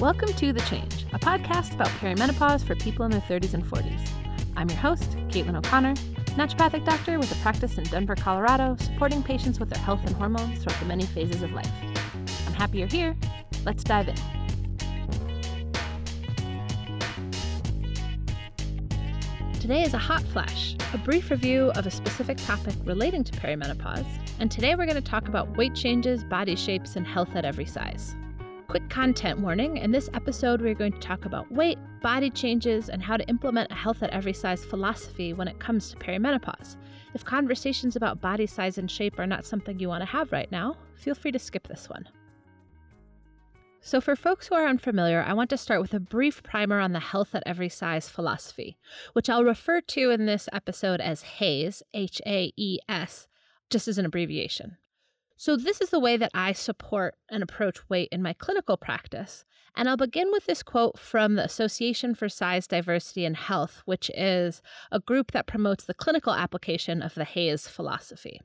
Welcome 0.00 0.32
to 0.34 0.52
The 0.52 0.60
Change, 0.62 1.06
a 1.12 1.20
podcast 1.20 1.74
about 1.74 1.86
perimenopause 1.86 2.66
for 2.66 2.74
people 2.74 3.04
in 3.04 3.12
their 3.12 3.20
30s 3.20 3.54
and 3.54 3.64
40s. 3.64 4.08
I'm 4.56 4.68
your 4.68 4.78
host, 4.78 5.08
Caitlin 5.28 5.56
O'Connor, 5.56 5.94
naturopathic 6.34 6.84
doctor 6.84 7.20
with 7.20 7.30
a 7.30 7.36
practice 7.36 7.78
in 7.78 7.84
Denver, 7.84 8.16
Colorado, 8.16 8.76
supporting 8.80 9.22
patients 9.22 9.60
with 9.60 9.70
their 9.70 9.80
health 9.80 10.00
and 10.04 10.16
hormones 10.16 10.64
throughout 10.64 10.80
the 10.80 10.86
many 10.86 11.06
phases 11.06 11.42
of 11.42 11.52
life. 11.52 11.70
I'm 12.44 12.54
happy 12.54 12.78
you're 12.78 12.88
here. 12.88 13.16
Let's 13.64 13.84
dive 13.84 14.08
in. 14.08 14.16
Today 19.60 19.84
is 19.84 19.94
a 19.94 19.98
hot 19.98 20.24
flash, 20.24 20.74
a 20.92 20.98
brief 20.98 21.30
review 21.30 21.70
of 21.76 21.86
a 21.86 21.90
specific 21.92 22.38
topic 22.38 22.74
relating 22.82 23.22
to 23.22 23.32
perimenopause, 23.32 24.04
and 24.40 24.50
today 24.50 24.74
we're 24.74 24.86
going 24.86 25.00
to 25.00 25.08
talk 25.08 25.28
about 25.28 25.56
weight 25.56 25.76
changes, 25.76 26.24
body 26.24 26.56
shapes, 26.56 26.96
and 26.96 27.06
health 27.06 27.36
at 27.36 27.44
every 27.44 27.64
size. 27.64 28.16
Content 28.94 29.40
warning 29.40 29.78
in 29.78 29.90
this 29.90 30.08
episode, 30.14 30.60
we're 30.62 30.72
going 30.72 30.92
to 30.92 31.00
talk 31.00 31.24
about 31.24 31.50
weight, 31.50 31.80
body 32.00 32.30
changes, 32.30 32.88
and 32.88 33.02
how 33.02 33.16
to 33.16 33.28
implement 33.28 33.72
a 33.72 33.74
health 33.74 34.04
at 34.04 34.10
every 34.10 34.32
size 34.32 34.64
philosophy 34.64 35.32
when 35.32 35.48
it 35.48 35.58
comes 35.58 35.90
to 35.90 35.96
perimenopause. 35.96 36.76
If 37.12 37.24
conversations 37.24 37.96
about 37.96 38.20
body 38.20 38.46
size 38.46 38.78
and 38.78 38.88
shape 38.88 39.18
are 39.18 39.26
not 39.26 39.44
something 39.44 39.80
you 39.80 39.88
want 39.88 40.02
to 40.02 40.06
have 40.06 40.30
right 40.30 40.50
now, 40.52 40.76
feel 40.94 41.16
free 41.16 41.32
to 41.32 41.40
skip 41.40 41.66
this 41.66 41.88
one. 41.88 42.08
So, 43.80 44.00
for 44.00 44.14
folks 44.14 44.46
who 44.46 44.54
are 44.54 44.68
unfamiliar, 44.68 45.24
I 45.26 45.32
want 45.32 45.50
to 45.50 45.58
start 45.58 45.80
with 45.80 45.92
a 45.92 45.98
brief 45.98 46.44
primer 46.44 46.78
on 46.78 46.92
the 46.92 47.00
health 47.00 47.34
at 47.34 47.42
every 47.44 47.70
size 47.70 48.08
philosophy, 48.08 48.76
which 49.12 49.28
I'll 49.28 49.42
refer 49.42 49.80
to 49.80 50.10
in 50.10 50.26
this 50.26 50.48
episode 50.52 51.00
as 51.00 51.22
HAES, 51.40 51.82
H 51.94 52.22
A 52.24 52.52
E 52.56 52.78
S, 52.88 53.26
just 53.70 53.88
as 53.88 53.98
an 53.98 54.06
abbreviation. 54.06 54.76
So, 55.36 55.56
this 55.56 55.80
is 55.80 55.90
the 55.90 56.00
way 56.00 56.16
that 56.16 56.30
I 56.32 56.52
support 56.52 57.16
and 57.28 57.42
approach 57.42 57.88
weight 57.88 58.08
in 58.12 58.22
my 58.22 58.34
clinical 58.34 58.76
practice. 58.76 59.44
And 59.76 59.88
I'll 59.88 59.96
begin 59.96 60.30
with 60.30 60.46
this 60.46 60.62
quote 60.62 60.98
from 60.98 61.34
the 61.34 61.44
Association 61.44 62.14
for 62.14 62.28
Size, 62.28 62.68
Diversity, 62.68 63.24
and 63.24 63.36
Health, 63.36 63.82
which 63.84 64.10
is 64.14 64.62
a 64.92 65.00
group 65.00 65.32
that 65.32 65.48
promotes 65.48 65.84
the 65.84 65.94
clinical 65.94 66.32
application 66.32 67.02
of 67.02 67.14
the 67.14 67.24
HAES 67.24 67.66
philosophy. 67.66 68.40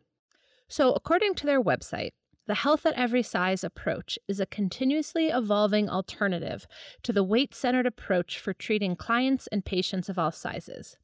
So, 0.67 0.94
according 0.94 1.36
to 1.36 1.45
their 1.45 1.62
website, 1.62 2.12
the 2.48 2.56
health 2.56 2.84
at 2.88 2.95
every 2.95 3.22
size 3.22 3.64
approach 3.64 4.17
is 4.28 4.40
a 4.40 4.48
continuously 4.48 5.28
evolving 5.28 5.88
alternative 5.88 6.66
to 7.04 7.14
the 7.14 7.23
weight 7.23 7.54
centered 7.54 7.86
approach 7.86 8.40
for 8.40 8.54
treating 8.54 8.95
clients 8.95 9.45
and 9.52 9.64
patients 9.64 10.10
of 10.10 10.17
all 10.17 10.32
sizes. 10.32 10.98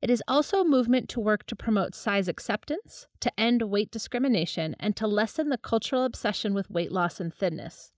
It 0.00 0.10
is 0.10 0.22
also 0.28 0.60
a 0.60 0.68
movement 0.68 1.08
to 1.10 1.20
work 1.20 1.44
to 1.46 1.56
promote 1.56 1.94
size 1.94 2.28
acceptance, 2.28 3.08
to 3.20 3.32
end 3.38 3.62
weight 3.62 3.90
discrimination, 3.90 4.76
and 4.78 4.94
to 4.96 5.06
lessen 5.08 5.48
the 5.48 5.58
cultural 5.58 6.04
obsession 6.04 6.54
with 6.54 6.70
weight 6.70 6.92
loss 6.92 7.18
and 7.18 7.34
thinness. 7.34 7.90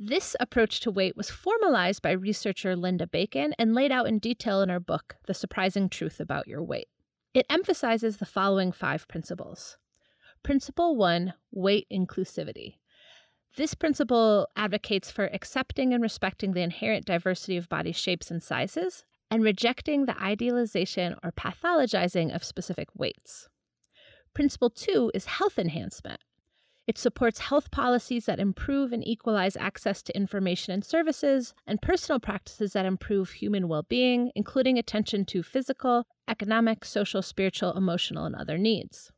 This 0.00 0.36
approach 0.40 0.80
to 0.80 0.90
weight 0.90 1.16
was 1.16 1.30
formalized 1.30 2.02
by 2.02 2.12
researcher 2.12 2.76
Linda 2.76 3.06
Bacon 3.06 3.52
and 3.58 3.74
laid 3.74 3.92
out 3.92 4.06
in 4.06 4.18
detail 4.18 4.62
in 4.62 4.68
her 4.68 4.80
book, 4.80 5.16
The 5.26 5.34
Surprising 5.34 5.88
Truth 5.88 6.20
About 6.20 6.46
Your 6.46 6.62
Weight. 6.62 6.88
It 7.34 7.46
emphasizes 7.50 8.16
the 8.16 8.26
following 8.26 8.72
five 8.72 9.06
principles. 9.08 9.76
Principle 10.42 10.96
one 10.96 11.34
weight 11.52 11.86
inclusivity. 11.92 12.76
This 13.56 13.74
principle 13.74 14.48
advocates 14.56 15.10
for 15.10 15.26
accepting 15.32 15.92
and 15.92 16.02
respecting 16.02 16.52
the 16.52 16.62
inherent 16.62 17.04
diversity 17.04 17.56
of 17.56 17.68
body 17.68 17.92
shapes 17.92 18.30
and 18.30 18.42
sizes, 18.42 19.04
and 19.30 19.42
rejecting 19.42 20.06
the 20.06 20.20
idealization 20.20 21.14
or 21.22 21.32
pathologizing 21.32 22.34
of 22.34 22.44
specific 22.44 22.88
weights. 22.94 23.48
Principle 24.34 24.70
two 24.70 25.10
is 25.14 25.26
health 25.26 25.58
enhancement. 25.58 26.20
It 26.86 26.96
supports 26.96 27.40
health 27.40 27.70
policies 27.70 28.24
that 28.24 28.40
improve 28.40 28.92
and 28.94 29.06
equalize 29.06 29.58
access 29.58 30.02
to 30.04 30.16
information 30.16 30.72
and 30.72 30.82
services, 30.82 31.52
and 31.66 31.82
personal 31.82 32.18
practices 32.18 32.72
that 32.72 32.86
improve 32.86 33.30
human 33.30 33.68
well 33.68 33.82
being, 33.82 34.32
including 34.34 34.78
attention 34.78 35.26
to 35.26 35.42
physical, 35.42 36.06
economic, 36.26 36.86
social, 36.86 37.20
spiritual, 37.20 37.76
emotional, 37.76 38.24
and 38.24 38.34
other 38.34 38.56
needs. 38.56 39.12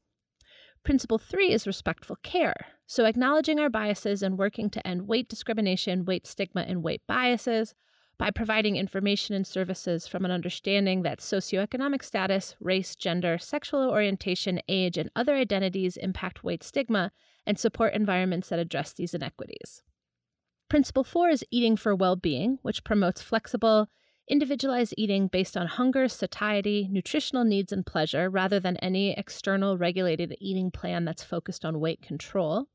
Principle 0.83 1.19
three 1.19 1.53
is 1.53 1.67
respectful 1.67 2.17
care. 2.25 2.57
So, 2.87 3.05
acknowledging 3.05 3.61
our 3.61 3.71
biases 3.71 4.21
and 4.21 4.37
working 4.37 4.69
to 4.71 4.85
end 4.85 5.07
weight 5.07 5.29
discrimination, 5.29 6.05
weight 6.05 6.27
stigma, 6.27 6.63
and 6.63 6.83
weight 6.83 7.03
biases 7.07 7.75
by 8.21 8.31
providing 8.31 8.77
information 8.77 9.35
and 9.35 9.47
services 9.47 10.07
from 10.07 10.27
an 10.27 10.31
understanding 10.31 11.01
that 11.01 11.21
socioeconomic 11.21 12.05
status, 12.05 12.55
race, 12.61 12.95
gender, 12.95 13.39
sexual 13.39 13.89
orientation, 13.89 14.61
age, 14.69 14.99
and 14.99 15.11
other 15.17 15.35
identities 15.35 15.97
impact 15.97 16.45
weight 16.45 16.63
stigma 16.63 17.13
and 17.47 17.59
support 17.59 17.95
environments 17.95 18.51
that 18.51 18.59
address 18.59 18.93
these 18.93 19.15
inequities. 19.15 19.83
Principle 20.69 21.03
four 21.03 21.31
is 21.31 21.47
eating 21.51 21.79
for 21.79 21.95
well 21.97 22.15
being, 22.15 22.59
which 22.61 22.85
promotes 22.85 23.23
flexible, 23.23 23.89
individualized 24.29 24.93
eating 24.99 25.27
based 25.27 25.57
on 25.57 25.67
hunger, 25.67 26.07
satiety, 26.07 26.89
nutritional 26.93 27.45
needs, 27.45 27.73
and 27.73 27.87
pleasure 27.87 28.29
rather 28.29 28.61
than 28.61 28.77
any 28.77 29.13
external 29.17 29.79
regulated 29.79 30.37
eating 30.39 30.71
plan 30.71 31.07
that's 31.07 31.25
focused 31.25 31.65
on 31.65 31.81
weight 31.81 32.03
control. 32.03 32.67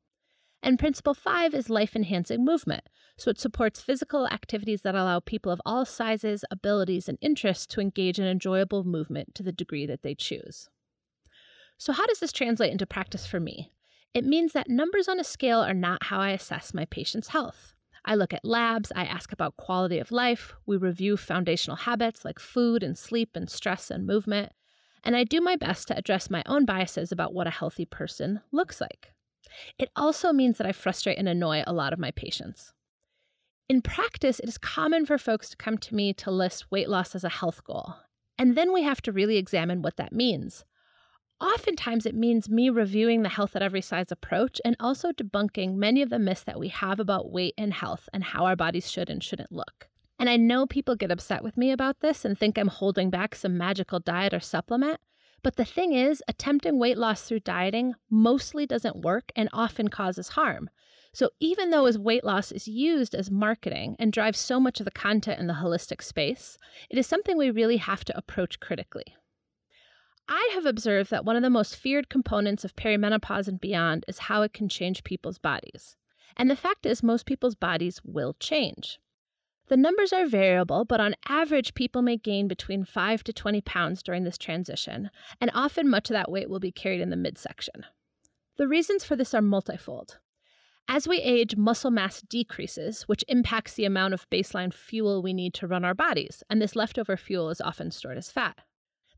And 0.63 0.79
principle 0.79 1.13
five 1.13 1.53
is 1.53 1.69
life 1.69 1.95
enhancing 1.95 2.44
movement. 2.44 2.89
So 3.18 3.31
it 3.31 3.40
supports 3.40 3.81
physical 3.81 4.28
activities 4.28 4.81
that 4.81 4.96
allow 4.96 5.20
people 5.20 5.52
of 5.52 5.62
all 5.66 5.86
sizes, 5.86 6.44
abilities, 6.52 7.08
and 7.08 7.18
interests 7.22 7.66
to 7.68 7.81
engage 7.81 8.20
in 8.20 8.26
enjoyable 8.26 8.84
movement 8.84 9.34
to 9.36 9.44
the 9.44 9.53
degree 9.53 9.86
that 9.86 10.02
they 10.02 10.16
choose. 10.16 10.70
So, 11.78 11.94
how 11.94 12.06
does 12.08 12.20
this 12.20 12.34
translate 12.34 12.72
into 12.72 12.86
practice 12.86 13.26
for 13.26 13.40
me? 13.40 13.72
It 14.14 14.26
means 14.26 14.53
that 14.53 14.70
numbers 14.70 15.08
on 15.08 15.20
a 15.20 15.26
scale 15.26 15.59
are 15.59 15.74
not 15.74 16.03
how 16.03 16.20
I 16.20 16.31
assess 16.31 16.74
my 16.74 16.86
patient's 16.86 17.30
health. 17.30 17.74
I 18.06 18.16
look 18.16 18.34
at 18.34 18.46
labs, 18.46 18.92
I 18.96 19.03
ask 19.06 19.32
about 19.32 19.58
quality 19.58 19.97
of 19.97 20.12
life, 20.12 20.53
we 20.66 20.78
review 20.78 21.18
foundational 21.18 21.76
habits 21.76 22.24
like 22.24 22.40
food 22.40 22.84
and 22.84 22.97
sleep 22.97 23.32
and 23.36 23.50
stress 23.50 23.90
and 23.90 24.06
movement, 24.06 24.53
and 25.03 25.16
I 25.16 25.24
do 25.24 25.42
my 25.42 25.56
best 25.56 25.88
to 25.88 25.97
address 25.97 26.30
my 26.30 26.44
own 26.46 26.66
biases 26.66 27.12
about 27.12 27.34
what 27.34 27.47
a 27.47 27.52
healthy 27.52 27.86
person 27.86 28.42
looks 28.52 28.80
like. 28.80 29.14
It 29.80 29.90
also 29.96 30.32
means 30.32 30.58
that 30.58 30.68
I 30.68 30.72
frustrate 30.72 31.18
and 31.18 31.28
annoy 31.28 31.64
a 31.66 31.74
lot 31.74 31.94
of 31.94 32.00
my 32.00 32.12
patients. 32.12 32.74
In 33.68 33.81
practice, 33.81 34.40
it 34.40 34.48
is 34.48 34.59
common 34.59 35.08
for 35.08 35.18
folks 35.18 35.50
to 35.50 35.58
come 35.58 35.80
to 35.80 35.96
me 35.96 36.14
to 36.14 36.30
list 36.30 36.70
weight 36.70 36.88
loss 36.88 37.16
as 37.16 37.24
a 37.24 37.30
health 37.30 37.64
goal. 37.64 37.96
And 38.38 38.56
then 38.56 38.72
we 38.72 38.84
have 38.84 39.02
to 39.03 39.12
really 39.12 39.38
examine 39.38 39.81
what 39.81 39.96
that 39.98 40.14
means. 40.14 40.66
Oftentimes, 41.42 42.06
it 42.06 42.14
means 42.14 42.48
me 42.48 42.70
reviewing 42.70 43.24
the 43.24 43.30
health 43.30 43.56
at 43.56 43.64
every 43.64 43.81
size 43.81 44.12
approach 44.12 44.62
and 44.64 44.76
also 44.80 45.12
debunking 45.12 45.76
many 45.76 46.03
of 46.03 46.09
the 46.09 46.20
myths 46.20 46.44
that 46.44 46.59
we 46.59 46.68
have 46.68 47.00
about 47.00 47.31
weight 47.31 47.56
and 47.58 47.74
health 47.74 48.08
and 48.14 48.24
how 48.24 48.46
our 48.46 48.56
bodies 48.56 48.90
should 48.90 49.09
and 49.09 49.24
shouldn't 49.24 49.52
look. 49.52 49.90
And 50.20 50.30
I 50.30 50.38
know 50.38 50.68
people 50.68 50.96
get 50.96 51.12
upset 51.12 51.44
with 51.44 51.58
me 51.58 51.72
about 51.72 52.02
this 52.02 52.24
and 52.24 52.38
think 52.38 52.58
I'm 52.58 52.68
holding 52.68 53.09
back 53.09 53.34
some 53.34 53.58
magical 53.58 54.00
diet 54.00 54.34
or 54.34 54.40
supplement, 54.40 55.00
but 55.42 55.56
the 55.56 55.66
thing 55.66 55.94
is, 55.94 56.24
attempting 56.28 56.80
weight 56.80 56.97
loss 56.97 57.24
through 57.24 57.42
dieting 57.42 57.96
mostly 58.09 58.66
doesn't 58.66 59.02
work 59.02 59.32
and 59.36 59.50
often 59.52 59.90
causes 59.90 60.30
harm. 60.30 60.70
So, 61.16 61.30
even 61.40 61.70
though 61.70 61.86
as 61.86 61.98
weight 61.98 62.26
loss 62.26 62.52
is 62.52 62.68
used 62.68 63.16
as 63.16 63.31
marketing 63.31 63.96
and 63.98 64.12
drives 64.12 64.38
so 64.38 64.59
much 64.59 64.81
of 64.81 64.84
the 64.84 64.92
content 64.92 65.40
in 65.40 65.48
the 65.48 65.53
holistic 65.53 66.03
space, 66.03 66.58
it 66.90 66.98
is 66.98 67.08
something 67.08 67.38
we 67.38 67.50
really 67.50 67.78
have 67.78 68.03
to 68.03 68.18
approach 68.18 68.59
critically. 68.59 69.16
I 70.28 70.52
have 70.53 70.66
observed 70.66 71.12
that 71.12 71.24
one 71.24 71.38
of 71.38 71.42
the 71.42 71.50
most 71.50 71.78
feared 71.78 72.09
components 72.09 72.66
of 72.66 72.76
perimenopause 72.76 73.48
and 73.48 73.62
beyond 73.62 74.03
is 74.09 74.28
how 74.28 74.42
it 74.42 74.52
can 74.52 74.68
change 74.68 75.06
people's 75.06 75.38
bodies. 75.38 75.96
And 76.36 76.52
the 76.52 76.56
fact 76.58 76.86
is, 76.86 77.02
most 77.02 77.26
people's 77.26 77.56
bodies 77.56 78.02
will 78.03 78.34
change. 78.38 79.00
The 79.70 79.78
numbers 79.78 80.12
are 80.12 80.28
variable, 80.28 80.84
but 80.84 81.00
on 81.00 81.16
average, 81.30 81.76
people 81.76 82.02
may 82.02 82.18
gain 82.18 82.50
between 82.50 82.84
5 82.84 83.24
to 83.24 83.32
20 83.32 83.62
pounds 83.62 84.03
during 84.03 84.26
this 84.26 84.38
transition, 84.38 85.09
and 85.40 85.50
often 85.53 85.88
much 85.88 86.09
of 86.09 86.16
that 86.16 86.29
weight 86.29 86.50
will 86.50 86.59
be 86.59 86.73
carried 86.73 87.00
in 87.00 87.09
the 87.09 87.16
midsection. 87.16 87.85
The 88.58 88.68
reasons 88.68 89.06
for 89.06 89.16
this 89.16 89.34
are 89.34 89.41
multifold. 89.41 90.18
As 90.87 91.08
we 91.08 91.17
age, 91.17 91.55
muscle 91.58 91.90
mass 91.90 92.22
decreases, 92.22 93.03
which 93.03 93.23
impacts 93.28 93.73
the 93.73 93.85
amount 93.85 94.14
of 94.14 94.29
baseline 94.29 94.73
fuel 94.73 95.22
we 95.22 95.34
need 95.34 95.53
to 95.55 95.67
run 95.67 95.84
our 95.84 95.96
bodies, 95.96 96.43
and 96.49 96.61
this 96.61 96.76
leftover 96.76 97.17
fuel 97.17 97.49
is 97.49 97.59
often 97.59 97.90
stored 97.90 98.17
as 98.17 98.32
fat. 98.32 98.59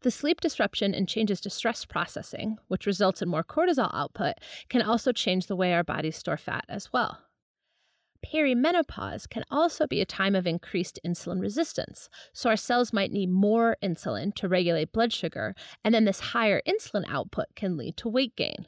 The 0.01 0.11
sleep 0.11 0.39
disruption 0.39 0.93
and 0.93 1.09
changes 1.09 1.41
to 1.41 1.49
stress 1.49 1.83
processing, 1.83 2.57
which 2.67 2.85
results 2.85 3.21
in 3.21 3.27
more 3.27 3.43
cortisol 3.43 3.93
output, 3.93 4.35
can 4.69 4.81
also 4.81 5.11
change 5.11 5.47
the 5.47 5.55
way 5.55 5.73
our 5.73 5.83
bodies 5.83 6.15
store 6.15 6.37
fat 6.37 6.63
as 6.69 6.93
well. 6.93 7.19
Perimenopause 8.25 9.29
can 9.29 9.43
also 9.51 9.87
be 9.87 9.99
a 9.99 10.05
time 10.05 10.35
of 10.35 10.47
increased 10.47 10.99
insulin 11.05 11.41
resistance, 11.41 12.09
so 12.31 12.49
our 12.49 12.57
cells 12.57 12.93
might 12.93 13.11
need 13.11 13.29
more 13.29 13.75
insulin 13.83 14.33
to 14.35 14.47
regulate 14.47 14.91
blood 14.91 15.11
sugar, 15.11 15.53
and 15.83 15.93
then 15.93 16.05
this 16.05 16.19
higher 16.19 16.61
insulin 16.67 17.05
output 17.09 17.47
can 17.55 17.75
lead 17.75 17.97
to 17.97 18.09
weight 18.09 18.35
gain. 18.35 18.67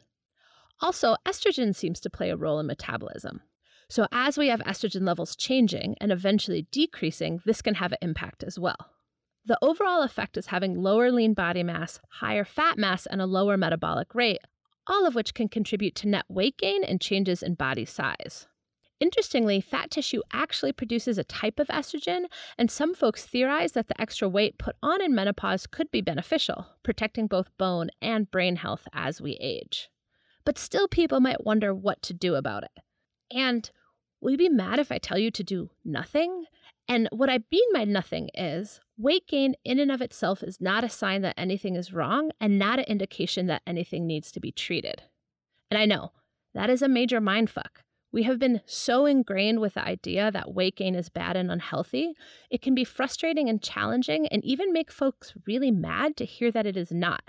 Also, 0.81 1.15
estrogen 1.25 1.75
seems 1.75 1.99
to 1.99 2.09
play 2.09 2.29
a 2.29 2.37
role 2.37 2.59
in 2.59 2.67
metabolism. 2.67 3.41
So, 3.89 4.07
as 4.11 4.37
we 4.37 4.47
have 4.49 4.61
estrogen 4.61 5.05
levels 5.05 5.35
changing 5.35 5.95
and 5.99 6.11
eventually 6.11 6.67
decreasing, 6.71 7.41
this 7.45 7.61
can 7.61 7.75
have 7.75 7.91
an 7.91 7.97
impact 8.01 8.43
as 8.43 8.59
well. 8.59 8.77
The 9.45 9.57
overall 9.61 10.03
effect 10.03 10.37
is 10.37 10.47
having 10.47 10.81
lower 10.81 11.11
lean 11.11 11.33
body 11.33 11.63
mass, 11.63 11.99
higher 12.19 12.45
fat 12.45 12.77
mass, 12.77 13.05
and 13.05 13.19
a 13.19 13.25
lower 13.25 13.57
metabolic 13.57 14.13
rate, 14.13 14.41
all 14.85 15.07
of 15.07 15.15
which 15.15 15.33
can 15.33 15.49
contribute 15.49 15.95
to 15.95 16.07
net 16.07 16.25
weight 16.29 16.57
gain 16.57 16.83
and 16.83 17.01
changes 17.01 17.41
in 17.41 17.55
body 17.55 17.85
size. 17.85 18.47
Interestingly, 18.99 19.61
fat 19.61 19.91
tissue 19.91 20.21
actually 20.33 20.73
produces 20.73 21.17
a 21.17 21.23
type 21.23 21.57
of 21.57 21.67
estrogen, 21.69 22.25
and 22.57 22.69
some 22.69 22.93
folks 22.93 23.25
theorize 23.25 23.71
that 23.71 23.87
the 23.87 23.99
extra 23.99 24.27
weight 24.27 24.57
put 24.57 24.75
on 24.83 25.01
in 25.01 25.15
menopause 25.15 25.65
could 25.65 25.89
be 25.89 26.01
beneficial, 26.01 26.67
protecting 26.83 27.25
both 27.25 27.57
bone 27.57 27.89
and 28.01 28.29
brain 28.29 28.57
health 28.57 28.87
as 28.93 29.21
we 29.21 29.37
age. 29.39 29.89
But 30.45 30.57
still, 30.57 30.87
people 30.87 31.19
might 31.19 31.45
wonder 31.45 31.73
what 31.73 32.01
to 32.03 32.13
do 32.13 32.35
about 32.35 32.63
it. 32.63 32.71
And 33.31 33.69
will 34.21 34.31
you 34.31 34.37
be 34.37 34.49
mad 34.49 34.79
if 34.79 34.91
I 34.91 34.97
tell 34.97 35.17
you 35.17 35.31
to 35.31 35.43
do 35.43 35.69
nothing? 35.85 36.45
And 36.87 37.07
what 37.11 37.29
I 37.29 37.39
mean 37.51 37.73
by 37.73 37.85
nothing 37.85 38.29
is 38.33 38.79
weight 38.97 39.27
gain 39.27 39.55
in 39.63 39.79
and 39.79 39.91
of 39.91 40.01
itself 40.01 40.41
is 40.41 40.59
not 40.59 40.83
a 40.83 40.89
sign 40.89 41.21
that 41.21 41.35
anything 41.37 41.75
is 41.75 41.93
wrong 41.93 42.31
and 42.41 42.57
not 42.57 42.79
an 42.79 42.85
indication 42.85 43.45
that 43.45 43.61
anything 43.67 44.07
needs 44.07 44.31
to 44.31 44.39
be 44.39 44.51
treated. 44.51 45.03
And 45.69 45.77
I 45.77 45.85
know 45.85 46.13
that 46.55 46.69
is 46.69 46.81
a 46.81 46.87
major 46.87 47.21
mindfuck. 47.21 47.83
We 48.11 48.23
have 48.23 48.39
been 48.39 48.61
so 48.65 49.05
ingrained 49.05 49.59
with 49.59 49.75
the 49.75 49.85
idea 49.85 50.31
that 50.31 50.51
weight 50.51 50.77
gain 50.77 50.95
is 50.95 51.09
bad 51.09 51.37
and 51.37 51.51
unhealthy, 51.51 52.15
it 52.49 52.61
can 52.61 52.73
be 52.73 52.83
frustrating 52.83 53.47
and 53.47 53.61
challenging 53.61 54.25
and 54.27 54.43
even 54.43 54.73
make 54.73 54.91
folks 54.91 55.35
really 55.45 55.69
mad 55.69 56.17
to 56.17 56.25
hear 56.25 56.51
that 56.51 56.65
it 56.65 56.75
is 56.75 56.91
not. 56.91 57.21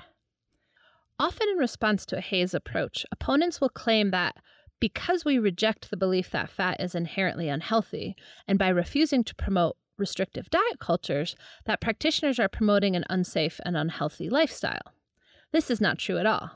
Often, 1.21 1.51
in 1.51 1.59
response 1.59 2.07
to 2.07 2.17
a 2.17 2.23
HAES 2.23 2.55
approach, 2.55 3.05
opponents 3.13 3.61
will 3.61 3.69
claim 3.69 4.11
that 4.11 4.37
because 4.81 5.23
we 5.23 5.39
reject 5.39 5.91
the 5.91 5.97
belief 5.99 6.31
that 6.31 6.49
fat 6.49 6.81
is 6.81 6.95
inherently 6.95 7.51
unhealthy, 7.51 8.17
and 8.49 8.59
by 8.59 8.69
refusing 8.69 9.23
to 9.25 9.35
promote 9.35 9.77
restrictive 9.99 10.49
diet 10.49 10.79
cultures, 10.81 11.37
that 11.67 11.83
practitioners 11.83 12.41
are 12.41 12.49
promoting 12.49 12.97
an 12.97 13.05
unsafe 13.11 13.61
and 13.67 13.77
unhealthy 13.77 14.31
lifestyle. 14.31 14.95
This 15.53 15.71
is 15.71 15.79
not 15.79 15.99
true 15.99 16.17
at 16.17 16.25
all. 16.25 16.53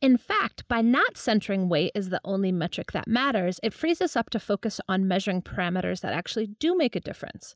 In 0.00 0.16
fact, 0.16 0.66
by 0.66 0.80
not 0.80 1.18
centering 1.18 1.68
weight 1.68 1.92
as 1.94 2.08
the 2.08 2.22
only 2.24 2.52
metric 2.52 2.92
that 2.92 3.06
matters, 3.06 3.60
it 3.62 3.74
frees 3.74 4.00
us 4.00 4.16
up 4.16 4.30
to 4.30 4.40
focus 4.40 4.80
on 4.88 5.06
measuring 5.06 5.42
parameters 5.42 6.00
that 6.00 6.14
actually 6.14 6.46
do 6.58 6.74
make 6.74 6.96
a 6.96 7.00
difference. 7.00 7.54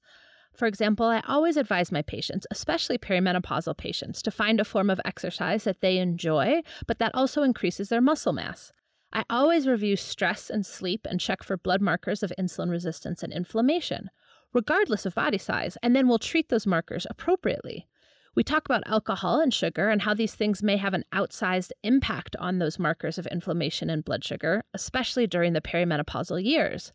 For 0.59 0.67
example, 0.67 1.07
I 1.07 1.23
always 1.29 1.57
advise 1.57 1.93
my 1.93 2.03
patients, 2.03 2.45
especially 2.51 2.99
perimenopausal 2.99 3.77
patients, 3.77 4.21
to 4.23 4.33
find 4.33 4.59
a 4.59 4.65
form 4.65 4.91
of 4.91 5.01
exercise 5.05 5.63
that 5.63 5.83
they 5.83 5.99
enjoy, 5.99 6.63
but 6.89 6.99
that 6.99 7.15
also 7.15 7.45
increases 7.45 7.91
their 7.91 8.01
muscle 8.01 8.33
mass. 8.33 8.73
I 9.13 9.23
always 9.31 9.69
review 9.69 9.95
stress 9.95 10.51
and 10.51 10.67
sleep 10.67 11.07
and 11.09 11.21
check 11.21 11.45
for 11.45 11.57
blood 11.57 11.81
markers 11.81 12.25
of 12.25 12.33
insulin 12.37 12.71
resistance 12.71 13.23
and 13.23 13.33
inflammation, 13.33 14.11
regardless 14.53 15.07
of 15.07 15.15
body 15.15 15.39
size, 15.39 15.79
and 15.81 15.95
then 15.95 16.09
we'll 16.09 16.19
treat 16.19 16.49
those 16.49 16.67
markers 16.67 17.07
appropriately. 17.09 17.87
We 18.35 18.43
talk 18.43 18.67
about 18.67 18.83
alcohol 18.85 19.41
and 19.41 19.55
sugar 19.55 19.89
and 19.89 20.03
how 20.03 20.13
these 20.13 20.35
things 20.35 20.61
may 20.61 20.77
have 20.77 20.93
an 20.93 21.05
outsized 21.15 21.71
impact 21.85 22.35
on 22.41 22.59
those 22.59 22.81
markers 22.81 23.17
of 23.17 23.29
inflammation 23.29 23.91
and 23.91 24.05
blood 24.05 24.25
sugar, 24.25 24.65
especially 24.75 25.29
during 25.29 25.53
the 25.53 25.61
perimenopausal 25.61 26.45
years. 26.45 26.93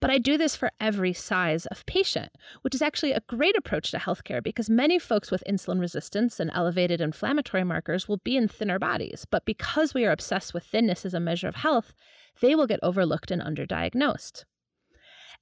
But 0.00 0.10
I 0.10 0.18
do 0.18 0.36
this 0.36 0.56
for 0.56 0.70
every 0.80 1.12
size 1.12 1.66
of 1.66 1.86
patient, 1.86 2.32
which 2.62 2.74
is 2.74 2.82
actually 2.82 3.12
a 3.12 3.22
great 3.26 3.56
approach 3.56 3.90
to 3.90 3.98
healthcare 3.98 4.42
because 4.42 4.68
many 4.68 4.98
folks 4.98 5.30
with 5.30 5.42
insulin 5.48 5.80
resistance 5.80 6.38
and 6.38 6.50
elevated 6.54 7.00
inflammatory 7.00 7.64
markers 7.64 8.08
will 8.08 8.18
be 8.18 8.36
in 8.36 8.48
thinner 8.48 8.78
bodies. 8.78 9.26
But 9.30 9.46
because 9.46 9.94
we 9.94 10.04
are 10.04 10.12
obsessed 10.12 10.52
with 10.52 10.64
thinness 10.64 11.04
as 11.06 11.14
a 11.14 11.20
measure 11.20 11.48
of 11.48 11.56
health, 11.56 11.94
they 12.40 12.54
will 12.54 12.66
get 12.66 12.80
overlooked 12.82 13.30
and 13.30 13.42
underdiagnosed. 13.42 14.44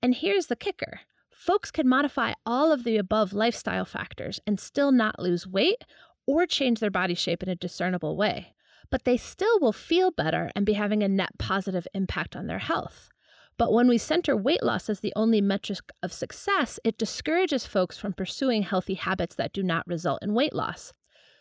And 0.03 0.15
here's 0.15 0.47
the 0.47 0.57
kicker 0.57 1.01
folks 1.31 1.71
can 1.71 1.89
modify 1.89 2.33
all 2.47 2.73
of 2.73 2.85
the 2.85 2.97
above 2.97 3.33
lifestyle 3.33 3.85
factors 3.85 4.41
and 4.47 4.59
still 4.59 4.93
not 4.93 5.19
lose 5.19 5.47
weight 5.47 5.85
or 6.27 6.47
change 6.47 6.81
their 6.81 6.91
body 6.91 7.15
shape 7.15 7.43
in 7.43 7.49
a 7.49 7.57
discernible 7.57 8.17
way. 8.17 8.55
But 8.91 9.05
they 9.05 9.17
still 9.17 9.59
will 9.61 9.73
feel 9.73 10.11
better 10.11 10.51
and 10.55 10.65
be 10.65 10.75
having 10.75 11.03
a 11.03 11.09
net 11.09 11.39
positive 11.39 11.89
impact 11.93 12.37
on 12.37 12.47
their 12.47 12.61
health. 12.61 13.11
But 13.57 13.73
when 13.73 13.87
we 13.87 13.99
center 13.99 14.37
weight 14.37 14.63
loss 14.63 14.91
as 14.91 15.01
the 15.01 15.13
only 15.15 15.41
metric 15.41 15.93
of 16.03 16.13
success, 16.13 16.81
it 16.83 16.99
discourages 16.99 17.67
folks 17.67 17.97
from 17.97 18.13
pursuing 18.13 18.63
healthy 18.63 18.95
habits 18.95 19.37
that 19.37 19.53
do 19.53 19.63
not 19.63 19.87
result 19.87 20.23
in 20.23 20.35
weight 20.35 20.55
loss. 20.55 20.93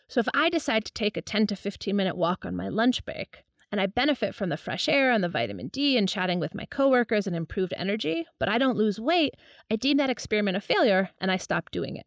So 0.08 0.20
if 0.20 0.28
I 0.32 0.48
decide 0.48 0.84
to 0.84 0.92
take 0.92 1.16
a 1.16 1.22
10 1.22 1.48
to 1.48 1.56
15 1.56 1.96
minute 1.96 2.16
walk 2.16 2.44
on 2.44 2.54
my 2.54 2.68
lunch 2.68 3.04
break, 3.04 3.44
and 3.72 3.80
I 3.80 3.86
benefit 3.86 4.36
from 4.36 4.50
the 4.50 4.56
fresh 4.56 4.88
air 4.88 5.10
and 5.10 5.24
the 5.24 5.28
vitamin 5.28 5.66
D 5.66 5.96
and 5.98 6.08
chatting 6.08 6.38
with 6.38 6.54
my 6.54 6.64
coworkers 6.66 7.26
and 7.26 7.34
improved 7.34 7.74
energy, 7.76 8.24
but 8.38 8.48
I 8.48 8.58
don't 8.58 8.76
lose 8.76 9.00
weight, 9.00 9.34
I 9.68 9.74
deem 9.74 9.96
that 9.96 10.10
experiment 10.10 10.56
a 10.56 10.60
failure 10.60 11.10
and 11.20 11.32
I 11.32 11.36
stop 11.36 11.72
doing 11.72 11.96
it. 11.96 12.06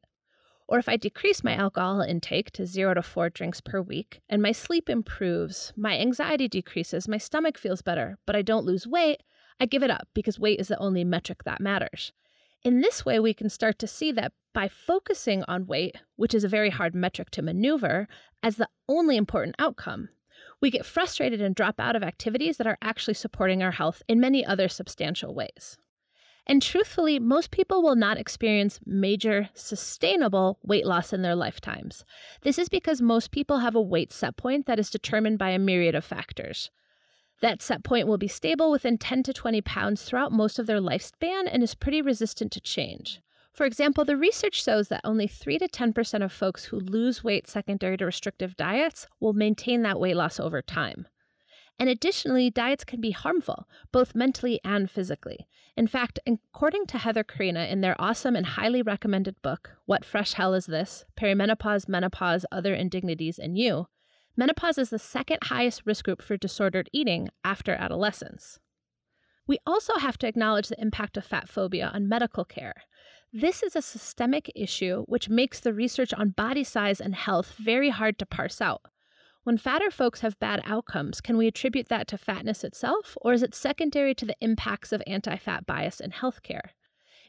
Or 0.70 0.80
if 0.80 0.88
I 0.88 0.96
decrease 0.96 1.44
my 1.44 1.54
alcohol 1.54 2.00
intake 2.02 2.52
to 2.52 2.66
zero 2.66 2.94
to 2.94 3.02
four 3.02 3.30
drinks 3.30 3.60
per 3.60 3.82
week 3.82 4.22
and 4.30 4.42
my 4.42 4.54
sleep 4.54 4.90
improves, 4.90 5.74
my 5.76 5.98
anxiety 5.98 6.48
decreases, 6.48 7.08
my 7.08 7.18
stomach 7.18 7.58
feels 7.58 7.82
better, 7.82 8.18
but 8.26 8.36
I 8.36 8.42
don't 8.42 8.66
lose 8.66 8.88
weight, 8.88 9.24
I 9.60 9.66
give 9.66 9.84
it 9.84 9.92
up 9.92 10.08
because 10.14 10.40
weight 10.40 10.60
is 10.60 10.68
the 10.68 10.80
only 10.80 11.04
metric 11.04 11.44
that 11.44 11.62
matters. 11.62 12.12
In 12.64 12.82
this 12.82 13.06
way, 13.06 13.20
we 13.20 13.34
can 13.34 13.50
start 13.50 13.80
to 13.80 13.88
see 13.88 14.12
that 14.14 14.34
by 14.54 14.68
focusing 14.68 15.44
on 15.48 15.68
weight, 15.68 15.96
which 16.16 16.34
is 16.34 16.44
a 16.44 16.50
very 16.50 16.70
hard 16.70 16.96
metric 16.96 17.30
to 17.32 17.42
maneuver, 17.42 18.08
as 18.42 18.56
the 18.56 18.70
only 18.90 19.16
important 19.16 19.56
outcome, 19.60 20.10
we 20.62 20.72
get 20.72 20.86
frustrated 20.86 21.42
and 21.42 21.56
drop 21.56 21.80
out 21.80 21.96
of 21.96 22.04
activities 22.04 22.58
that 22.58 22.68
are 22.68 22.78
actually 22.82 23.14
supporting 23.14 23.62
our 23.62 23.72
health 23.72 24.02
in 24.08 24.20
many 24.20 24.46
other 24.46 24.68
substantial 24.68 25.34
ways. 25.34 25.78
And 26.50 26.62
truthfully, 26.62 27.20
most 27.20 27.52
people 27.52 27.84
will 27.84 27.96
not 27.96 28.18
experience 28.18 28.80
major 28.86 29.50
sustainable 29.54 30.60
weight 30.64 30.86
loss 30.86 31.12
in 31.12 31.22
their 31.22 31.36
lifetimes. 31.36 32.06
This 32.42 32.58
is 32.58 32.70
because 32.70 33.02
most 33.02 33.32
people 33.32 33.60
have 33.60 33.76
a 33.76 33.82
weight 33.82 34.14
set 34.14 34.38
point 34.38 34.66
that 34.66 34.80
is 34.80 34.90
determined 34.90 35.38
by 35.38 35.50
a 35.50 35.60
myriad 35.60 35.94
of 35.94 36.06
factors. 36.06 36.72
That 37.42 37.62
set 37.62 37.84
point 37.84 38.08
will 38.08 38.18
be 38.18 38.28
stable 38.28 38.72
within 38.72 38.98
10 38.98 39.24
to 39.24 39.34
20 39.34 39.62
pounds 39.62 40.04
throughout 40.04 40.32
most 40.32 40.58
of 40.58 40.66
their 40.66 40.80
lifespan 40.80 41.48
and 41.52 41.62
is 41.62 41.76
pretty 41.76 42.02
resistant 42.02 42.52
to 42.54 42.62
change. 42.62 43.22
For 43.54 43.66
example, 43.66 44.06
the 44.06 44.18
research 44.18 44.64
shows 44.64 44.88
that 44.90 45.02
only 45.04 45.28
3 45.28 45.58
to 45.60 45.68
10% 45.68 46.24
of 46.24 46.32
folks 46.32 46.66
who 46.66 46.80
lose 46.80 47.24
weight 47.24 47.48
secondary 47.48 47.98
to 47.98 48.06
restrictive 48.06 48.56
diets 48.56 49.08
will 49.20 49.34
maintain 49.34 49.82
that 49.82 50.00
weight 50.00 50.16
loss 50.16 50.40
over 50.40 50.62
time. 50.62 51.08
And 51.80 51.90
additionally, 51.90 52.50
diets 52.50 52.84
can 52.84 53.02
be 53.02 53.12
harmful, 53.12 53.68
both 53.92 54.16
mentally 54.16 54.60
and 54.64 54.90
physically. 54.90 55.48
In 55.76 55.86
fact, 55.86 56.20
according 56.26 56.88
to 56.88 56.98
Heather 56.98 57.24
Corinna 57.24 57.66
in 57.66 57.82
their 57.82 58.00
awesome 58.00 58.36
and 58.36 58.46
highly 58.46 58.82
recommended 58.82 59.40
book, 59.44 59.72
What 59.86 60.04
Fresh 60.04 60.34
Hell 60.34 60.56
Is 60.56 60.66
This? 60.66 61.06
Perimenopause, 61.16 61.88
Menopause, 61.88 62.48
Other 62.52 62.74
Indignities, 62.74 63.38
and 63.38 63.58
You, 63.58 63.88
menopause 64.38 64.78
is 64.78 64.92
the 64.92 65.00
second 65.00 65.40
highest 65.44 65.82
risk 65.86 66.06
group 66.06 66.22
for 66.22 66.38
disordered 66.38 66.90
eating 66.94 67.30
after 67.44 67.74
adolescence. 67.74 68.60
We 69.48 69.60
also 69.66 69.98
have 69.98 70.18
to 70.20 70.28
acknowledge 70.28 70.68
the 70.68 70.80
impact 70.80 71.18
of 71.18 71.26
fat 71.26 71.50
phobia 71.50 71.92
on 71.94 72.08
medical 72.08 72.46
care. 72.46 72.76
This 73.34 73.64
is 73.64 73.76
a 73.76 73.82
systemic 73.82 74.52
issue 74.56 75.04
which 75.08 75.30
makes 75.30 75.60
the 75.60 75.74
research 75.74 76.14
on 76.14 76.30
body 76.30 76.64
size 76.64 77.02
and 77.02 77.16
health 77.16 77.56
very 77.58 77.90
hard 77.90 78.20
to 78.20 78.26
parse 78.26 78.62
out. 78.62 78.82
When 79.44 79.58
fatter 79.58 79.90
folks 79.90 80.22
have 80.22 80.40
bad 80.40 80.62
outcomes, 80.66 81.22
can 81.22 81.38
we 81.38 81.48
attribute 81.48 81.88
that 81.88 82.08
to 82.10 82.18
fatness 82.18 82.66
itself, 82.66 83.18
or 83.22 83.32
is 83.32 83.44
it 83.44 83.56
secondary 83.56 84.14
to 84.16 84.26
the 84.26 84.36
impacts 84.42 84.92
of 84.92 85.02
anti 85.08 85.38
fat 85.38 85.66
bias 85.66 86.02
in 86.02 86.12
healthcare? 86.12 86.72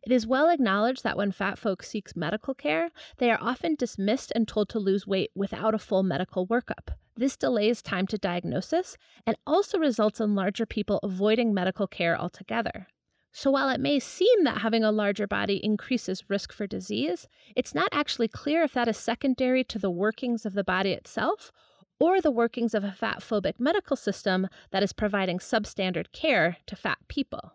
It 0.05 0.13
is 0.13 0.27
well 0.27 0.49
acknowledged 0.49 1.05
that 1.05 1.17
when 1.17 1.33
fat 1.33 1.59
folks 1.59 1.89
seek 1.89 2.17
medical 2.17 2.55
care, 2.55 2.91
they 3.19 3.31
are 3.31 3.39
often 3.41 3.75
dismissed 3.75 4.33
and 4.35 4.47
told 4.47 4.69
to 4.71 4.79
lose 4.79 5.07
weight 5.07 5.31
without 5.35 5.75
a 5.75 5.79
full 5.79 6.03
medical 6.03 6.47
workup. 6.47 6.95
This 7.17 7.37
delays 7.37 7.83
time 7.83 8.07
to 8.09 8.19
diagnosis 8.19 8.97
and 9.27 9.37
also 9.47 9.79
results 9.79 10.21
in 10.21 10.35
larger 10.35 10.67
people 10.67 11.01
avoiding 11.03 11.53
medical 11.53 11.87
care 11.87 12.19
altogether. 12.19 12.87
So 13.33 13.51
while 13.51 13.69
it 13.71 13.81
may 13.81 13.99
seem 13.99 14.45
that 14.45 14.59
having 14.59 14.83
a 14.83 14.93
larger 14.93 15.27
body 15.27 15.61
increases 15.63 16.31
risk 16.31 16.53
for 16.53 16.67
disease, 16.67 17.29
it's 17.55 17.75
not 17.75 17.89
actually 17.93 18.29
clear 18.29 18.63
if 18.63 18.73
that 18.73 18.89
is 18.89 18.97
secondary 18.97 19.65
to 19.65 19.79
the 19.79 19.91
workings 19.91 20.47
of 20.47 20.55
the 20.55 20.65
body 20.65 20.93
itself 20.93 21.53
or 22.01 22.21
the 22.21 22.31
workings 22.31 22.75
of 22.75 22.85
a 22.85 22.93
fat 22.93 23.21
phobic 23.21 23.59
medical 23.59 23.97
system 23.97 24.49
that 24.71 24.83
is 24.83 24.93
providing 24.93 25.39
substandard 25.39 26.13
care 26.13 26.57
to 26.67 26.77
fat 26.77 26.99
people. 27.09 27.53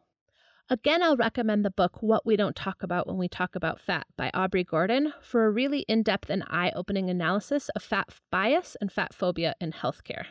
Again, 0.69 1.03
I'll 1.03 1.17
recommend 1.17 1.65
the 1.65 1.69
book 1.69 2.01
What 2.01 2.25
We 2.25 2.37
Don't 2.37 2.55
Talk 2.55 2.83
About 2.83 3.05
When 3.05 3.17
We 3.17 3.27
Talk 3.27 3.53
About 3.53 3.81
Fat 3.81 4.07
by 4.15 4.31
Aubrey 4.33 4.63
Gordon 4.63 5.13
for 5.21 5.45
a 5.45 5.51
really 5.51 5.81
in 5.89 6.03
depth 6.03 6.29
and 6.29 6.41
eye 6.47 6.71
opening 6.73 7.09
analysis 7.09 7.67
of 7.75 7.83
fat 7.83 8.09
bias 8.31 8.77
and 8.79 8.89
fat 8.89 9.13
phobia 9.13 9.55
in 9.59 9.73
healthcare. 9.73 10.27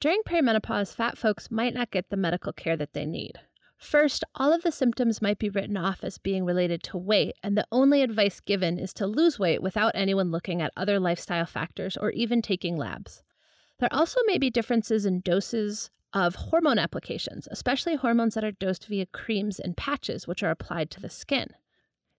During 0.00 0.22
perimenopause, 0.26 0.94
fat 0.94 1.18
folks 1.18 1.50
might 1.50 1.74
not 1.74 1.90
get 1.90 2.08
the 2.08 2.16
medical 2.16 2.54
care 2.54 2.78
that 2.78 2.94
they 2.94 3.04
need. 3.04 3.34
First, 3.76 4.24
all 4.34 4.54
of 4.54 4.62
the 4.62 4.72
symptoms 4.72 5.20
might 5.20 5.38
be 5.38 5.50
written 5.50 5.76
off 5.76 6.02
as 6.02 6.16
being 6.16 6.46
related 6.46 6.82
to 6.84 6.96
weight, 6.96 7.34
and 7.42 7.56
the 7.56 7.66
only 7.70 8.02
advice 8.02 8.40
given 8.40 8.78
is 8.78 8.94
to 8.94 9.06
lose 9.06 9.38
weight 9.38 9.62
without 9.62 9.92
anyone 9.94 10.30
looking 10.30 10.62
at 10.62 10.72
other 10.78 10.98
lifestyle 10.98 11.46
factors 11.46 11.96
or 11.98 12.10
even 12.12 12.40
taking 12.40 12.78
labs. 12.78 13.22
There 13.80 13.92
also 13.92 14.20
may 14.26 14.38
be 14.38 14.48
differences 14.48 15.04
in 15.04 15.20
doses 15.20 15.90
of 16.12 16.34
hormone 16.34 16.78
applications, 16.78 17.48
especially 17.50 17.96
hormones 17.96 18.34
that 18.34 18.44
are 18.44 18.52
dosed 18.52 18.86
via 18.86 19.06
creams 19.06 19.60
and 19.60 19.76
patches, 19.76 20.26
which 20.26 20.42
are 20.42 20.50
applied 20.50 20.90
to 20.90 21.00
the 21.00 21.10
skin. 21.10 21.50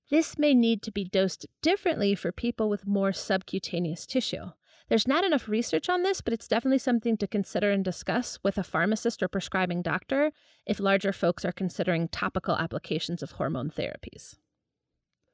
This 0.09 0.37
may 0.37 0.53
need 0.53 0.81
to 0.83 0.91
be 0.91 1.05
dosed 1.05 1.45
differently 1.61 2.15
for 2.15 2.31
people 2.31 2.69
with 2.69 2.87
more 2.87 3.13
subcutaneous 3.13 4.05
tissue. 4.05 4.51
There's 4.89 5.07
not 5.07 5.23
enough 5.23 5.47
research 5.47 5.87
on 5.87 6.03
this, 6.03 6.19
but 6.19 6.33
it's 6.33 6.49
definitely 6.49 6.79
something 6.79 7.15
to 7.15 7.27
consider 7.27 7.71
and 7.71 7.83
discuss 7.83 8.37
with 8.43 8.57
a 8.57 8.63
pharmacist 8.63 9.23
or 9.23 9.29
prescribing 9.29 9.81
doctor 9.81 10.33
if 10.65 10.81
larger 10.81 11.13
folks 11.13 11.45
are 11.45 11.53
considering 11.53 12.09
topical 12.09 12.57
applications 12.57 13.23
of 13.23 13.31
hormone 13.31 13.69
therapies. 13.69 14.35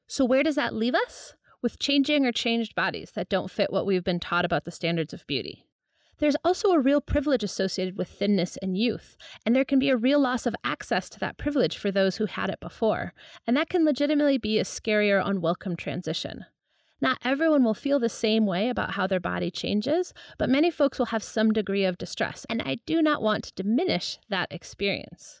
So, 0.06 0.24
where 0.24 0.44
does 0.44 0.54
that 0.54 0.74
leave 0.74 0.94
us? 0.94 1.34
With 1.60 1.80
changing 1.80 2.24
or 2.24 2.30
changed 2.30 2.76
bodies 2.76 3.10
that 3.16 3.28
don't 3.28 3.50
fit 3.50 3.72
what 3.72 3.84
we've 3.84 4.04
been 4.04 4.20
taught 4.20 4.44
about 4.44 4.64
the 4.64 4.70
standards 4.70 5.12
of 5.12 5.26
beauty. 5.26 5.64
There's 6.18 6.36
also 6.44 6.72
a 6.72 6.80
real 6.80 7.00
privilege 7.00 7.44
associated 7.44 7.96
with 7.96 8.08
thinness 8.08 8.56
and 8.56 8.76
youth, 8.76 9.16
and 9.46 9.54
there 9.54 9.64
can 9.64 9.78
be 9.78 9.88
a 9.88 9.96
real 9.96 10.18
loss 10.18 10.46
of 10.46 10.56
access 10.64 11.08
to 11.10 11.20
that 11.20 11.38
privilege 11.38 11.78
for 11.78 11.92
those 11.92 12.16
who 12.16 12.26
had 12.26 12.50
it 12.50 12.58
before, 12.60 13.14
and 13.46 13.56
that 13.56 13.68
can 13.68 13.84
legitimately 13.84 14.38
be 14.38 14.58
a 14.58 14.64
scarier, 14.64 15.22
unwelcome 15.24 15.76
transition. 15.76 16.44
Not 17.00 17.18
everyone 17.24 17.62
will 17.62 17.74
feel 17.74 18.00
the 18.00 18.08
same 18.08 18.46
way 18.46 18.68
about 18.68 18.92
how 18.92 19.06
their 19.06 19.20
body 19.20 19.52
changes, 19.52 20.12
but 20.36 20.50
many 20.50 20.70
folks 20.72 20.98
will 20.98 21.06
have 21.06 21.22
some 21.22 21.52
degree 21.52 21.84
of 21.84 21.98
distress, 21.98 22.44
and 22.50 22.60
I 22.62 22.78
do 22.84 23.00
not 23.00 23.22
want 23.22 23.44
to 23.44 23.62
diminish 23.62 24.18
that 24.28 24.50
experience. 24.50 25.40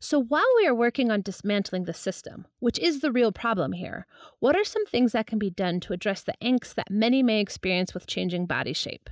So, 0.00 0.18
while 0.18 0.42
we 0.56 0.66
are 0.66 0.74
working 0.74 1.12
on 1.12 1.20
dismantling 1.20 1.84
the 1.84 1.94
system, 1.94 2.46
which 2.58 2.78
is 2.78 3.00
the 3.00 3.12
real 3.12 3.30
problem 3.30 3.72
here, 3.72 4.06
what 4.40 4.56
are 4.56 4.64
some 4.64 4.86
things 4.86 5.12
that 5.12 5.26
can 5.26 5.38
be 5.38 5.50
done 5.50 5.78
to 5.80 5.92
address 5.92 6.22
the 6.22 6.34
angst 6.42 6.74
that 6.74 6.90
many 6.90 7.22
may 7.22 7.40
experience 7.40 7.94
with 7.94 8.06
changing 8.06 8.46
body 8.46 8.72
shape? 8.72 9.10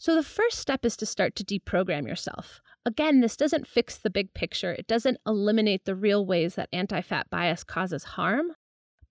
So, 0.00 0.14
the 0.14 0.22
first 0.22 0.58
step 0.58 0.86
is 0.86 0.96
to 0.96 1.04
start 1.04 1.36
to 1.36 1.44
deprogram 1.44 2.08
yourself. 2.08 2.62
Again, 2.86 3.20
this 3.20 3.36
doesn't 3.36 3.66
fix 3.66 3.98
the 3.98 4.08
big 4.08 4.32
picture, 4.32 4.72
it 4.72 4.86
doesn't 4.86 5.20
eliminate 5.26 5.84
the 5.84 5.94
real 5.94 6.24
ways 6.24 6.54
that 6.54 6.70
anti 6.72 7.02
fat 7.02 7.28
bias 7.28 7.62
causes 7.64 8.04
harm, 8.04 8.52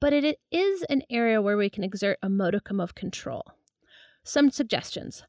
but 0.02 0.14
it 0.14 0.40
is 0.50 0.82
an 0.90 1.04
area 1.12 1.44
where 1.44 1.58
we 1.58 1.70
can 1.70 1.84
exert 1.84 2.18
a 2.24 2.28
modicum 2.28 2.80
of 2.80 2.96
control. 2.96 3.44
Some 4.24 4.50
suggestions 4.50 5.26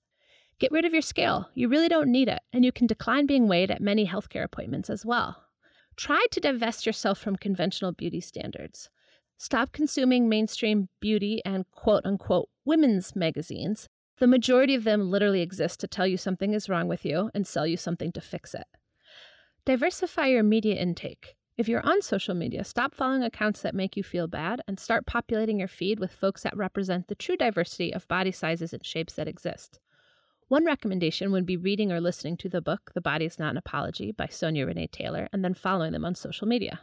get 0.58 0.72
rid 0.72 0.86
of 0.86 0.94
your 0.94 1.02
scale. 1.02 1.50
You 1.52 1.68
really 1.68 1.88
don't 1.90 2.10
need 2.10 2.28
it, 2.28 2.40
and 2.54 2.64
you 2.64 2.72
can 2.72 2.86
decline 2.86 3.26
being 3.26 3.46
weighed 3.46 3.70
at 3.70 3.82
many 3.82 4.06
healthcare 4.06 4.44
appointments 4.44 4.88
as 4.88 5.04
well. 5.04 5.44
Try 5.94 6.24
to 6.30 6.40
divest 6.40 6.86
yourself 6.86 7.18
from 7.18 7.36
conventional 7.36 7.92
beauty 7.92 8.22
standards. 8.22 8.88
Stop 9.36 9.72
consuming 9.72 10.26
mainstream 10.26 10.88
beauty 11.00 11.42
and 11.44 11.70
quote 11.70 12.06
unquote 12.06 12.48
women's 12.64 13.14
magazines. 13.14 13.90
The 14.20 14.26
majority 14.26 14.74
of 14.74 14.84
them 14.84 15.10
literally 15.10 15.40
exist 15.40 15.80
to 15.80 15.88
tell 15.88 16.06
you 16.06 16.18
something 16.18 16.52
is 16.52 16.68
wrong 16.68 16.88
with 16.88 17.06
you 17.06 17.30
and 17.34 17.46
sell 17.46 17.66
you 17.66 17.78
something 17.78 18.12
to 18.12 18.20
fix 18.20 18.54
it. 18.54 18.66
Diversify 19.64 20.26
your 20.26 20.42
media 20.42 20.74
intake. 20.74 21.36
If 21.56 21.68
you're 21.68 21.86
on 21.86 22.02
social 22.02 22.34
media, 22.34 22.64
stop 22.64 22.94
following 22.94 23.22
accounts 23.22 23.62
that 23.62 23.74
make 23.74 23.96
you 23.96 24.02
feel 24.02 24.26
bad 24.26 24.60
and 24.68 24.78
start 24.78 25.06
populating 25.06 25.58
your 25.58 25.68
feed 25.68 25.98
with 25.98 26.12
folks 26.12 26.42
that 26.42 26.56
represent 26.56 27.08
the 27.08 27.14
true 27.14 27.36
diversity 27.36 27.94
of 27.94 28.08
body 28.08 28.30
sizes 28.30 28.74
and 28.74 28.84
shapes 28.84 29.14
that 29.14 29.28
exist. 29.28 29.80
One 30.48 30.66
recommendation 30.66 31.32
would 31.32 31.46
be 31.46 31.56
reading 31.56 31.90
or 31.90 32.00
listening 32.00 32.36
to 32.38 32.48
the 32.50 32.60
book 32.60 32.90
The 32.94 33.00
Body 33.00 33.24
is 33.24 33.38
Not 33.38 33.52
an 33.52 33.56
Apology 33.56 34.12
by 34.12 34.26
Sonya 34.26 34.66
Renee 34.66 34.88
Taylor 34.88 35.28
and 35.32 35.42
then 35.42 35.54
following 35.54 35.92
them 35.92 36.04
on 36.04 36.14
social 36.14 36.46
media. 36.46 36.80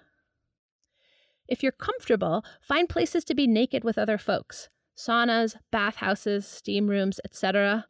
If 1.47 1.61
you're 1.61 1.71
comfortable, 1.71 2.43
find 2.61 2.89
places 2.89 3.23
to 3.25 3.35
be 3.35 3.45
naked 3.45 3.83
with 3.83 3.99
other 3.99 4.17
folks 4.17 4.69
saunas, 4.97 5.55
bathhouses, 5.71 6.47
steam 6.47 6.87
rooms, 6.89 7.19
etc. 7.23 7.85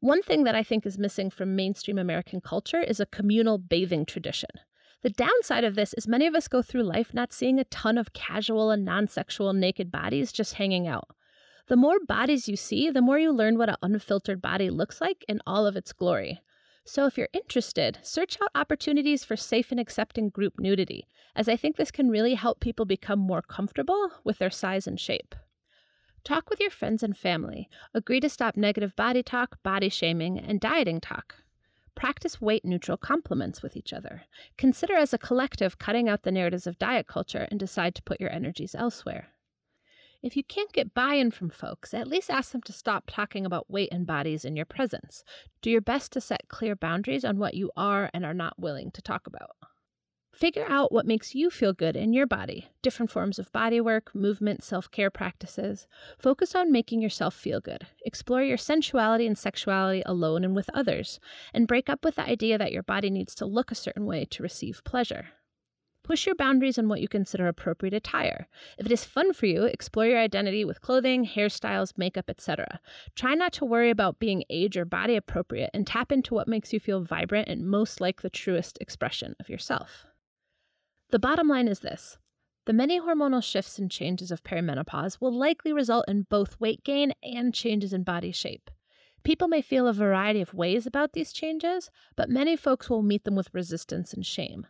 One 0.00 0.22
thing 0.22 0.44
that 0.44 0.54
I 0.54 0.62
think 0.62 0.86
is 0.86 0.98
missing 0.98 1.30
from 1.30 1.56
mainstream 1.56 1.98
American 1.98 2.40
culture 2.40 2.80
is 2.80 3.00
a 3.00 3.06
communal 3.06 3.58
bathing 3.58 4.06
tradition. 4.06 4.50
The 5.02 5.10
downside 5.10 5.64
of 5.64 5.74
this 5.74 5.94
is 5.94 6.06
many 6.06 6.26
of 6.26 6.34
us 6.34 6.46
go 6.46 6.60
through 6.60 6.82
life 6.82 7.14
not 7.14 7.32
seeing 7.32 7.58
a 7.58 7.64
ton 7.64 7.96
of 7.96 8.12
casual 8.12 8.70
and 8.70 8.84
non 8.84 9.06
sexual 9.06 9.52
naked 9.54 9.90
bodies 9.90 10.32
just 10.32 10.54
hanging 10.54 10.86
out. 10.86 11.08
The 11.68 11.76
more 11.76 11.98
bodies 12.06 12.48
you 12.48 12.56
see, 12.56 12.90
the 12.90 13.00
more 13.00 13.18
you 13.18 13.32
learn 13.32 13.56
what 13.56 13.68
an 13.70 13.76
unfiltered 13.80 14.42
body 14.42 14.68
looks 14.68 15.00
like 15.00 15.24
in 15.28 15.40
all 15.46 15.66
of 15.66 15.76
its 15.76 15.92
glory. 15.92 16.40
So, 16.84 17.06
if 17.06 17.16
you're 17.16 17.28
interested, 17.32 17.98
search 18.02 18.36
out 18.42 18.50
opportunities 18.54 19.24
for 19.24 19.36
safe 19.36 19.70
and 19.70 19.78
accepting 19.78 20.30
group 20.30 20.54
nudity, 20.58 21.06
as 21.36 21.48
I 21.48 21.56
think 21.56 21.76
this 21.76 21.90
can 21.90 22.10
really 22.10 22.34
help 22.34 22.60
people 22.60 22.84
become 22.84 23.18
more 23.18 23.42
comfortable 23.42 24.10
with 24.24 24.38
their 24.38 24.50
size 24.50 24.86
and 24.86 24.98
shape. 24.98 25.34
Talk 26.24 26.50
with 26.50 26.60
your 26.60 26.70
friends 26.70 27.02
and 27.02 27.16
family. 27.16 27.68
Agree 27.94 28.20
to 28.20 28.28
stop 28.28 28.56
negative 28.56 28.94
body 28.94 29.22
talk, 29.22 29.62
body 29.62 29.88
shaming, 29.88 30.38
and 30.38 30.60
dieting 30.60 31.00
talk. 31.00 31.36
Practice 31.94 32.40
weight 32.40 32.64
neutral 32.64 32.96
compliments 32.96 33.62
with 33.62 33.76
each 33.76 33.92
other. 33.92 34.22
Consider 34.56 34.94
as 34.94 35.12
a 35.12 35.18
collective 35.18 35.78
cutting 35.78 36.08
out 36.08 36.22
the 36.22 36.32
narratives 36.32 36.66
of 36.66 36.78
diet 36.78 37.06
culture 37.06 37.46
and 37.50 37.58
decide 37.58 37.94
to 37.94 38.02
put 38.02 38.20
your 38.20 38.30
energies 38.30 38.74
elsewhere. 38.74 39.28
If 40.22 40.36
you 40.36 40.44
can't 40.44 40.72
get 40.72 40.92
buy 40.92 41.14
in 41.14 41.30
from 41.30 41.48
folks, 41.48 41.94
at 41.94 42.06
least 42.06 42.30
ask 42.30 42.52
them 42.52 42.60
to 42.62 42.72
stop 42.72 43.04
talking 43.06 43.46
about 43.46 43.70
weight 43.70 43.88
and 43.90 44.06
bodies 44.06 44.44
in 44.44 44.54
your 44.54 44.66
presence. 44.66 45.24
Do 45.62 45.70
your 45.70 45.80
best 45.80 46.12
to 46.12 46.20
set 46.20 46.48
clear 46.48 46.76
boundaries 46.76 47.24
on 47.24 47.38
what 47.38 47.54
you 47.54 47.70
are 47.76 48.10
and 48.12 48.24
are 48.24 48.34
not 48.34 48.58
willing 48.58 48.90
to 48.92 49.02
talk 49.02 49.26
about. 49.26 49.56
Figure 50.40 50.64
out 50.66 50.90
what 50.90 51.04
makes 51.04 51.34
you 51.34 51.50
feel 51.50 51.74
good 51.74 51.96
in 51.96 52.14
your 52.14 52.26
body. 52.26 52.68
Different 52.80 53.10
forms 53.10 53.38
of 53.38 53.52
body 53.52 53.78
work, 53.78 54.14
movement, 54.14 54.64
self 54.64 54.90
care 54.90 55.10
practices. 55.10 55.86
Focus 56.18 56.54
on 56.54 56.72
making 56.72 57.02
yourself 57.02 57.34
feel 57.34 57.60
good. 57.60 57.86
Explore 58.06 58.42
your 58.44 58.56
sensuality 58.56 59.26
and 59.26 59.36
sexuality 59.36 60.02
alone 60.06 60.42
and 60.42 60.56
with 60.56 60.70
others. 60.72 61.20
And 61.52 61.68
break 61.68 61.90
up 61.90 62.06
with 62.06 62.14
the 62.14 62.26
idea 62.26 62.56
that 62.56 62.72
your 62.72 62.82
body 62.82 63.10
needs 63.10 63.34
to 63.34 63.44
look 63.44 63.70
a 63.70 63.74
certain 63.74 64.06
way 64.06 64.24
to 64.30 64.42
receive 64.42 64.82
pleasure. 64.82 65.26
Push 66.04 66.24
your 66.24 66.34
boundaries 66.34 66.78
on 66.78 66.88
what 66.88 67.02
you 67.02 67.06
consider 67.06 67.46
appropriate 67.46 67.92
attire. 67.92 68.48
If 68.78 68.86
it 68.86 68.92
is 68.92 69.04
fun 69.04 69.34
for 69.34 69.44
you, 69.44 69.64
explore 69.64 70.06
your 70.06 70.18
identity 70.18 70.64
with 70.64 70.80
clothing, 70.80 71.26
hairstyles, 71.26 71.98
makeup, 71.98 72.30
etc. 72.30 72.80
Try 73.14 73.34
not 73.34 73.52
to 73.52 73.66
worry 73.66 73.90
about 73.90 74.18
being 74.18 74.44
age 74.48 74.78
or 74.78 74.86
body 74.86 75.16
appropriate 75.16 75.68
and 75.74 75.86
tap 75.86 76.10
into 76.10 76.32
what 76.32 76.48
makes 76.48 76.72
you 76.72 76.80
feel 76.80 77.04
vibrant 77.04 77.48
and 77.48 77.68
most 77.68 78.00
like 78.00 78.22
the 78.22 78.30
truest 78.30 78.78
expression 78.80 79.36
of 79.38 79.50
yourself. 79.50 80.06
The 81.10 81.18
bottom 81.18 81.48
line 81.48 81.66
is 81.66 81.80
this 81.80 82.18
the 82.66 82.72
many 82.72 83.00
hormonal 83.00 83.42
shifts 83.42 83.78
and 83.78 83.90
changes 83.90 84.30
of 84.30 84.44
perimenopause 84.44 85.20
will 85.20 85.36
likely 85.36 85.72
result 85.72 86.04
in 86.06 86.26
both 86.30 86.60
weight 86.60 86.84
gain 86.84 87.12
and 87.22 87.52
changes 87.52 87.92
in 87.92 88.04
body 88.04 88.30
shape. 88.30 88.70
People 89.24 89.48
may 89.48 89.60
feel 89.60 89.88
a 89.88 89.92
variety 89.92 90.40
of 90.40 90.54
ways 90.54 90.86
about 90.86 91.12
these 91.12 91.32
changes, 91.32 91.90
but 92.16 92.30
many 92.30 92.54
folks 92.56 92.88
will 92.88 93.02
meet 93.02 93.24
them 93.24 93.34
with 93.34 93.52
resistance 93.52 94.12
and 94.12 94.24
shame. 94.24 94.66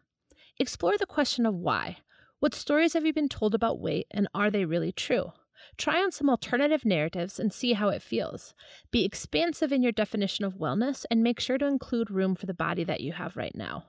Explore 0.59 0.97
the 0.97 1.05
question 1.05 1.45
of 1.45 1.55
why. 1.55 1.99
What 2.39 2.55
stories 2.55 2.95
have 2.95 3.05
you 3.05 3.13
been 3.13 3.29
told 3.29 3.55
about 3.55 3.79
weight, 3.79 4.07
and 4.11 4.27
are 4.35 4.51
they 4.51 4.65
really 4.65 4.93
true? 4.93 5.33
Try 5.77 6.03
on 6.03 6.11
some 6.11 6.31
alternative 6.31 6.87
narratives 6.87 7.39
and 7.39 7.53
see 7.53 7.75
how 7.75 7.91
it 7.91 8.03
feels. 8.03 8.55
Be 8.91 9.05
expansive 9.05 9.73
in 9.73 9.83
your 9.83 9.93
definition 9.93 10.47
of 10.47 10.55
wellness 10.55 11.05
and 11.11 11.23
make 11.23 11.39
sure 11.39 11.59
to 11.59 11.67
include 11.67 12.11
room 12.11 12.35
for 12.35 12.47
the 12.47 12.55
body 12.55 12.83
that 12.85 13.03
you 13.03 13.13
have 13.13 13.37
right 13.37 13.55
now. 13.55 13.85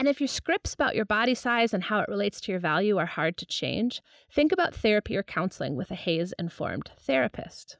And 0.00 0.08
if 0.08 0.18
your 0.18 0.28
scripts 0.28 0.72
about 0.72 0.96
your 0.96 1.04
body 1.04 1.34
size 1.34 1.74
and 1.74 1.84
how 1.84 2.00
it 2.00 2.08
relates 2.08 2.40
to 2.40 2.52
your 2.52 2.58
value 2.58 2.96
are 2.96 3.04
hard 3.04 3.36
to 3.36 3.44
change, 3.44 4.00
think 4.32 4.50
about 4.50 4.74
therapy 4.74 5.14
or 5.14 5.22
counseling 5.22 5.76
with 5.76 5.90
a 5.90 5.94
HAES 5.94 6.32
informed 6.38 6.90
therapist. 6.98 7.76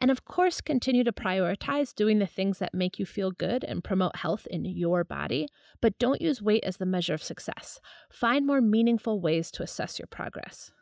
And 0.00 0.10
of 0.10 0.24
course, 0.24 0.60
continue 0.60 1.04
to 1.04 1.12
prioritize 1.12 1.94
doing 1.94 2.18
the 2.18 2.26
things 2.26 2.58
that 2.58 2.74
make 2.74 2.98
you 2.98 3.06
feel 3.06 3.30
good 3.30 3.62
and 3.62 3.84
promote 3.84 4.16
health 4.16 4.48
in 4.50 4.64
your 4.64 5.04
body, 5.04 5.46
but 5.80 5.96
don't 6.00 6.20
use 6.20 6.42
weight 6.42 6.64
as 6.64 6.78
the 6.78 6.86
measure 6.86 7.14
of 7.14 7.22
success. 7.22 7.78
Find 8.10 8.44
more 8.44 8.60
meaningful 8.60 9.20
ways 9.20 9.52
to 9.52 9.62
assess 9.62 9.96
your 9.96 10.08
progress. 10.08 10.72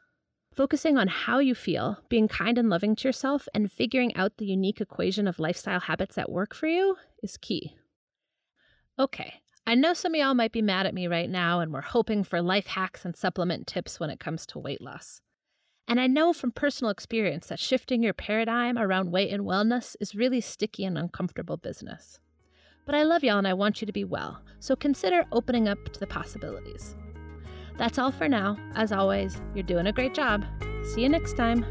Focusing 0.54 0.96
on 0.96 1.08
how 1.08 1.38
you 1.38 1.54
feel, 1.54 1.98
being 2.08 2.28
kind 2.28 2.56
and 2.56 2.70
loving 2.70 2.96
to 2.96 3.08
yourself, 3.08 3.46
and 3.52 3.70
figuring 3.70 4.16
out 4.16 4.38
the 4.38 4.46
unique 4.46 4.80
equation 4.80 5.28
of 5.28 5.38
lifestyle 5.38 5.80
habits 5.80 6.14
that 6.14 6.32
work 6.32 6.54
for 6.54 6.66
you 6.66 6.96
is 7.22 7.36
key. 7.36 7.76
Okay, 8.98 9.42
I 9.68 9.74
know 9.74 9.94
some 9.94 10.14
of 10.14 10.18
y'all 10.20 10.34
might 10.34 10.52
be 10.52 10.62
mad 10.62 10.86
at 10.86 10.94
me 10.94 11.08
right 11.08 11.28
now, 11.28 11.58
and 11.58 11.72
we're 11.72 11.80
hoping 11.80 12.22
for 12.22 12.40
life 12.40 12.68
hacks 12.68 13.04
and 13.04 13.16
supplement 13.16 13.66
tips 13.66 13.98
when 13.98 14.10
it 14.10 14.20
comes 14.20 14.46
to 14.46 14.60
weight 14.60 14.80
loss. 14.80 15.20
And 15.88 16.00
I 16.00 16.06
know 16.06 16.32
from 16.32 16.52
personal 16.52 16.90
experience 16.90 17.48
that 17.48 17.58
shifting 17.58 18.00
your 18.00 18.12
paradigm 18.12 18.78
around 18.78 19.10
weight 19.10 19.32
and 19.32 19.42
wellness 19.42 19.96
is 20.00 20.14
really 20.14 20.40
sticky 20.40 20.84
and 20.84 20.96
uncomfortable 20.96 21.56
business. 21.56 22.20
But 22.84 22.94
I 22.94 23.02
love 23.02 23.24
y'all 23.24 23.38
and 23.38 23.48
I 23.48 23.54
want 23.54 23.80
you 23.80 23.86
to 23.86 23.92
be 23.92 24.04
well, 24.04 24.40
so 24.60 24.76
consider 24.76 25.24
opening 25.32 25.66
up 25.66 25.92
to 25.92 25.98
the 25.98 26.06
possibilities. 26.06 26.94
That's 27.76 27.98
all 27.98 28.12
for 28.12 28.28
now. 28.28 28.56
As 28.76 28.92
always, 28.92 29.40
you're 29.52 29.64
doing 29.64 29.88
a 29.88 29.92
great 29.92 30.14
job. 30.14 30.44
See 30.94 31.02
you 31.02 31.08
next 31.08 31.36
time. 31.36 31.64